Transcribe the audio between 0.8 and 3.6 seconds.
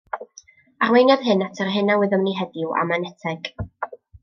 Arweiniodd hyn at yr hyn a wyddom ni heddiw am Eneteg.